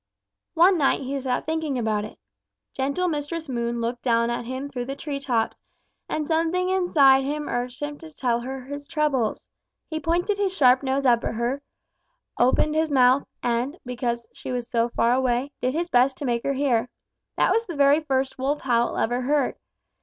"One 0.55 0.79
night 0.79 1.01
he 1.01 1.19
sat 1.19 1.45
thinking 1.45 1.77
about 1.77 2.05
it. 2.05 2.17
Gentle 2.73 3.07
Mistress 3.07 3.47
Moon 3.47 3.79
looked 3.81 4.01
down 4.01 4.31
at 4.31 4.45
him 4.45 4.67
through 4.67 4.85
the 4.85 4.95
tree 4.95 5.19
tops, 5.19 5.61
and 6.09 6.27
something 6.27 6.69
inside 6.71 7.23
him 7.23 7.47
urged 7.47 7.83
him 7.83 7.99
to 7.99 8.11
tell 8.11 8.39
her 8.39 8.65
his 8.65 8.87
troubles. 8.87 9.47
He 9.91 9.99
pointed 9.99 10.39
his 10.39 10.57
sharp 10.57 10.81
nose 10.81 11.05
up 11.05 11.23
at 11.23 11.35
her, 11.35 11.61
opened 12.39 12.73
his 12.73 12.91
mouth 12.91 13.27
and, 13.43 13.77
because 13.85 14.25
she 14.33 14.51
was 14.51 14.67
so 14.67 14.89
far 14.89 15.11
away, 15.13 15.51
did 15.61 15.75
his 15.75 15.91
best 15.91 16.17
to 16.17 16.25
make 16.25 16.41
her 16.41 16.53
hear. 16.53 16.89
That 17.37 17.51
was 17.51 17.67
the 17.67 17.75
very 17.75 17.99
first 17.99 18.39
Wolf 18.39 18.61
howl 18.61 18.97
ever 18.97 19.21
heard. 19.21 19.53